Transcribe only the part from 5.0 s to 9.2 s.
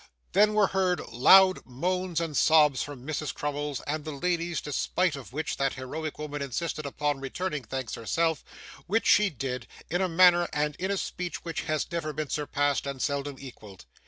of which that heroic woman insisted upon returning thanks herself, which